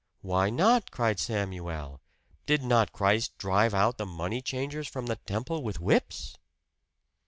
[0.23, 2.01] "Why not?" cried Samuel.
[2.47, 6.39] "Did not Christ drive out the money changers from the temple with whips?"